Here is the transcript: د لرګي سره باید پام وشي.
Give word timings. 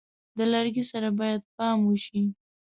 د 0.37 0.39
لرګي 0.53 0.83
سره 0.91 1.09
باید 1.19 1.41
پام 1.55 1.77
وشي. 1.85 2.23